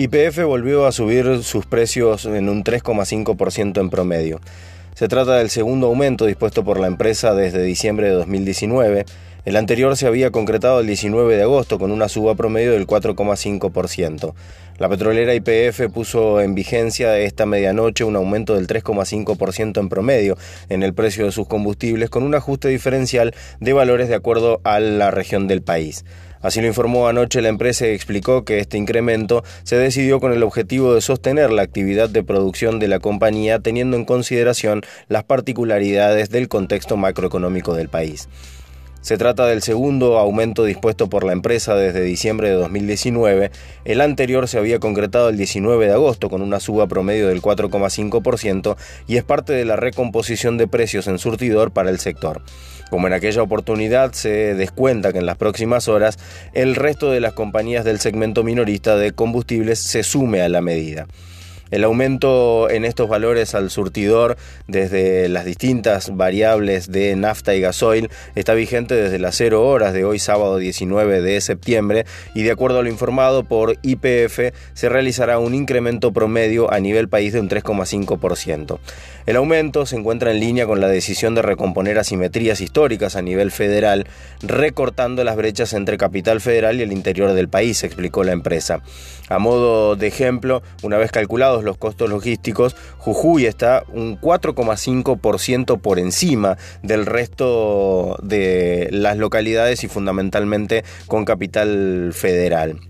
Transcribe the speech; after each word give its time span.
YPF 0.00 0.44
volvió 0.44 0.86
a 0.86 0.92
subir 0.92 1.42
sus 1.42 1.66
precios 1.66 2.24
en 2.24 2.48
un 2.48 2.62
3,5% 2.62 3.80
en 3.80 3.90
promedio. 3.90 4.40
Se 4.94 5.08
trata 5.08 5.38
del 5.38 5.50
segundo 5.50 5.88
aumento 5.88 6.24
dispuesto 6.24 6.62
por 6.62 6.78
la 6.78 6.86
empresa 6.86 7.34
desde 7.34 7.64
diciembre 7.64 8.06
de 8.06 8.12
2019. 8.12 9.06
El 9.48 9.56
anterior 9.56 9.96
se 9.96 10.06
había 10.06 10.30
concretado 10.30 10.80
el 10.80 10.86
19 10.86 11.34
de 11.34 11.42
agosto 11.42 11.78
con 11.78 11.90
una 11.90 12.10
suba 12.10 12.34
promedio 12.34 12.72
del 12.72 12.86
4,5%. 12.86 14.34
La 14.76 14.90
petrolera 14.90 15.34
YPF 15.34 15.90
puso 15.90 16.42
en 16.42 16.54
vigencia 16.54 17.16
esta 17.16 17.46
medianoche 17.46 18.04
un 18.04 18.16
aumento 18.16 18.56
del 18.56 18.66
3,5% 18.66 19.80
en 19.80 19.88
promedio 19.88 20.36
en 20.68 20.82
el 20.82 20.92
precio 20.92 21.24
de 21.24 21.32
sus 21.32 21.48
combustibles 21.48 22.10
con 22.10 22.24
un 22.24 22.34
ajuste 22.34 22.68
diferencial 22.68 23.34
de 23.58 23.72
valores 23.72 24.10
de 24.10 24.16
acuerdo 24.16 24.60
a 24.64 24.80
la 24.80 25.10
región 25.10 25.48
del 25.48 25.62
país. 25.62 26.04
Así 26.42 26.60
lo 26.60 26.66
informó 26.66 27.08
anoche 27.08 27.40
la 27.40 27.48
empresa 27.48 27.86
y 27.86 27.92
explicó 27.92 28.44
que 28.44 28.58
este 28.58 28.76
incremento 28.76 29.44
se 29.62 29.76
decidió 29.78 30.20
con 30.20 30.34
el 30.34 30.42
objetivo 30.42 30.92
de 30.92 31.00
sostener 31.00 31.52
la 31.52 31.62
actividad 31.62 32.10
de 32.10 32.22
producción 32.22 32.78
de 32.80 32.88
la 32.88 33.00
compañía 33.00 33.60
teniendo 33.60 33.96
en 33.96 34.04
consideración 34.04 34.82
las 35.08 35.24
particularidades 35.24 36.28
del 36.28 36.48
contexto 36.48 36.98
macroeconómico 36.98 37.74
del 37.74 37.88
país. 37.88 38.28
Se 39.00 39.16
trata 39.16 39.46
del 39.46 39.62
segundo 39.62 40.18
aumento 40.18 40.64
dispuesto 40.64 41.08
por 41.08 41.24
la 41.24 41.32
empresa 41.32 41.76
desde 41.76 42.02
diciembre 42.02 42.48
de 42.48 42.56
2019. 42.56 43.52
El 43.84 44.00
anterior 44.00 44.48
se 44.48 44.58
había 44.58 44.80
concretado 44.80 45.28
el 45.28 45.36
19 45.36 45.86
de 45.86 45.92
agosto 45.92 46.28
con 46.28 46.42
una 46.42 46.58
suba 46.58 46.88
promedio 46.88 47.28
del 47.28 47.40
4,5% 47.40 48.76
y 49.06 49.16
es 49.16 49.24
parte 49.24 49.52
de 49.52 49.64
la 49.64 49.76
recomposición 49.76 50.58
de 50.58 50.66
precios 50.66 51.06
en 51.06 51.18
surtidor 51.18 51.70
para 51.70 51.90
el 51.90 52.00
sector. 52.00 52.42
Como 52.90 53.06
en 53.06 53.12
aquella 53.12 53.42
oportunidad 53.42 54.12
se 54.12 54.54
descuenta 54.54 55.12
que 55.12 55.18
en 55.18 55.26
las 55.26 55.36
próximas 55.36 55.88
horas 55.88 56.18
el 56.52 56.74
resto 56.74 57.10
de 57.10 57.20
las 57.20 57.34
compañías 57.34 57.84
del 57.84 58.00
segmento 58.00 58.42
minorista 58.42 58.96
de 58.96 59.12
combustibles 59.12 59.78
se 59.78 60.02
sume 60.02 60.40
a 60.42 60.48
la 60.48 60.60
medida. 60.60 61.06
El 61.70 61.84
aumento 61.84 62.70
en 62.70 62.84
estos 62.84 63.08
valores 63.08 63.54
al 63.54 63.70
surtidor 63.70 64.36
desde 64.66 65.28
las 65.28 65.44
distintas 65.44 66.16
variables 66.16 66.90
de 66.90 67.14
nafta 67.16 67.54
y 67.54 67.60
gasoil 67.60 68.10
está 68.34 68.54
vigente 68.54 68.94
desde 68.94 69.18
las 69.18 69.36
0 69.36 69.66
horas 69.66 69.92
de 69.92 70.04
hoy 70.04 70.18
sábado 70.18 70.58
19 70.58 71.20
de 71.20 71.40
septiembre 71.40 72.06
y 72.34 72.42
de 72.42 72.50
acuerdo 72.50 72.78
a 72.78 72.82
lo 72.82 72.88
informado 72.88 73.44
por 73.44 73.76
IPF 73.82 74.54
se 74.74 74.88
realizará 74.88 75.38
un 75.38 75.54
incremento 75.54 76.12
promedio 76.12 76.72
a 76.72 76.80
nivel 76.80 77.08
país 77.08 77.32
de 77.32 77.40
un 77.40 77.48
3,5%. 77.48 78.78
El 79.26 79.36
aumento 79.36 79.84
se 79.84 79.96
encuentra 79.96 80.30
en 80.30 80.40
línea 80.40 80.66
con 80.66 80.80
la 80.80 80.88
decisión 80.88 81.34
de 81.34 81.42
recomponer 81.42 81.98
asimetrías 81.98 82.62
históricas 82.62 83.14
a 83.14 83.20
nivel 83.20 83.50
federal, 83.50 84.06
recortando 84.40 85.22
las 85.22 85.36
brechas 85.36 85.74
entre 85.74 85.98
capital 85.98 86.40
federal 86.40 86.78
y 86.78 86.82
el 86.82 86.92
interior 86.92 87.34
del 87.34 87.48
país, 87.48 87.84
explicó 87.84 88.24
la 88.24 88.32
empresa. 88.32 88.80
A 89.28 89.38
modo 89.38 89.96
de 89.96 90.06
ejemplo, 90.06 90.62
una 90.82 90.96
vez 90.96 91.12
los 91.64 91.76
costos 91.78 92.10
logísticos, 92.10 92.76
Jujuy 92.98 93.46
está 93.46 93.84
un 93.92 94.20
4,5% 94.20 95.80
por 95.80 95.98
encima 95.98 96.56
del 96.82 97.06
resto 97.06 98.16
de 98.22 98.88
las 98.90 99.16
localidades 99.16 99.84
y 99.84 99.88
fundamentalmente 99.88 100.84
con 101.06 101.24
capital 101.24 102.10
federal. 102.12 102.80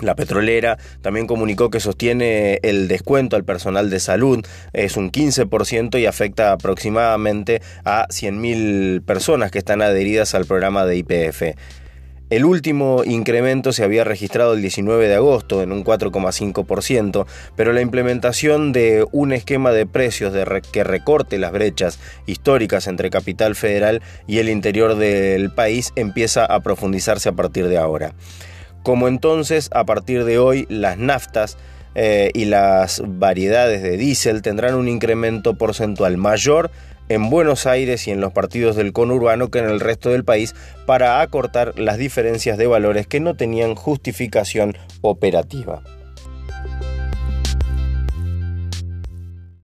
La 0.00 0.16
petrolera 0.16 0.76
también 1.02 1.26
comunicó 1.26 1.70
que 1.70 1.78
sostiene 1.78 2.58
el 2.62 2.88
descuento 2.88 3.36
al 3.36 3.44
personal 3.44 3.90
de 3.90 4.00
salud, 4.00 4.44
es 4.72 4.96
un 4.96 5.12
15% 5.12 6.00
y 6.00 6.06
afecta 6.06 6.52
aproximadamente 6.52 7.62
a 7.84 8.08
100.000 8.08 9.04
personas 9.04 9.52
que 9.52 9.58
están 9.58 9.82
adheridas 9.82 10.34
al 10.34 10.46
programa 10.46 10.84
de 10.84 10.96
IPF. 10.96 11.42
El 12.30 12.46
último 12.46 13.02
incremento 13.04 13.74
se 13.74 13.84
había 13.84 14.02
registrado 14.02 14.54
el 14.54 14.62
19 14.62 15.08
de 15.08 15.14
agosto 15.14 15.62
en 15.62 15.72
un 15.72 15.84
4,5%, 15.84 17.26
pero 17.54 17.74
la 17.74 17.82
implementación 17.82 18.72
de 18.72 19.06
un 19.12 19.32
esquema 19.32 19.72
de 19.72 19.84
precios 19.84 20.32
que 20.72 20.84
recorte 20.84 21.36
las 21.36 21.52
brechas 21.52 21.98
históricas 22.24 22.86
entre 22.86 23.10
Capital 23.10 23.54
Federal 23.54 24.00
y 24.26 24.38
el 24.38 24.48
interior 24.48 24.96
del 24.96 25.50
país 25.50 25.92
empieza 25.96 26.46
a 26.46 26.60
profundizarse 26.60 27.28
a 27.28 27.32
partir 27.32 27.68
de 27.68 27.76
ahora. 27.76 28.14
Como 28.82 29.06
entonces, 29.06 29.68
a 29.74 29.84
partir 29.84 30.24
de 30.24 30.38
hoy, 30.38 30.66
las 30.70 30.96
naftas 30.96 31.58
eh, 31.94 32.30
y 32.34 32.46
las 32.46 33.02
variedades 33.06 33.82
de 33.82 33.96
diésel 33.96 34.42
tendrán 34.42 34.74
un 34.74 34.88
incremento 34.88 35.54
porcentual 35.54 36.16
mayor 36.16 36.70
en 37.08 37.30
Buenos 37.30 37.66
Aires 37.66 38.08
y 38.08 38.10
en 38.10 38.20
los 38.20 38.32
partidos 38.32 38.76
del 38.76 38.92
conurbano 38.92 39.50
que 39.50 39.58
en 39.58 39.66
el 39.66 39.80
resto 39.80 40.10
del 40.10 40.24
país 40.24 40.54
para 40.86 41.20
acortar 41.20 41.78
las 41.78 41.98
diferencias 41.98 42.58
de 42.58 42.66
valores 42.66 43.06
que 43.06 43.20
no 43.20 43.34
tenían 43.34 43.74
justificación 43.74 44.76
operativa. 45.02 45.82